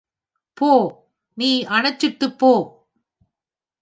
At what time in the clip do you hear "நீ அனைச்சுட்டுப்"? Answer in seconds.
1.37-2.37